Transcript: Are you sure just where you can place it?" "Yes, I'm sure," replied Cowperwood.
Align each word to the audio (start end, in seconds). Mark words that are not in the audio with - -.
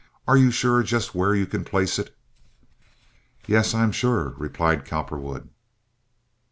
Are 0.27 0.35
you 0.35 0.49
sure 0.49 0.81
just 0.81 1.13
where 1.13 1.35
you 1.35 1.45
can 1.45 1.63
place 1.63 1.99
it?" 1.99 2.17
"Yes, 3.45 3.75
I'm 3.75 3.91
sure," 3.91 4.29
replied 4.35 4.83
Cowperwood. 4.83 5.49